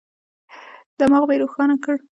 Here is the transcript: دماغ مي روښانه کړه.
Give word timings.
دماغ 0.99 1.23
مي 1.29 1.35
روښانه 1.41 1.75
کړه. 1.83 1.95